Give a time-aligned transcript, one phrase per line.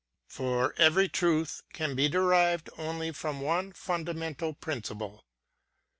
[0.25, 5.27] For every truth can be derived only from one fundamental principle.